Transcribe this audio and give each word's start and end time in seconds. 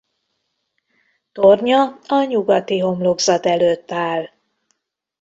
Tornya 1.31 1.95
a 2.07 2.23
nyugati 2.25 2.79
homlokzat 2.79 3.45
előtt 3.45 3.91
áll. 3.91 4.29